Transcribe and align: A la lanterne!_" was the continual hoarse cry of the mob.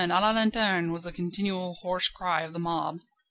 A 0.03 0.07
la 0.17 0.31
lanterne!_" 0.31 0.89
was 0.91 1.03
the 1.03 1.11
continual 1.11 1.75
hoarse 1.75 2.07
cry 2.07 2.41
of 2.41 2.53
the 2.53 2.59
mob. 2.59 3.01